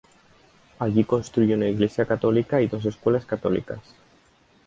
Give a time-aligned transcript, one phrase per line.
[0.79, 3.79] Allí construye una iglesia católica y dos escuelas católicas.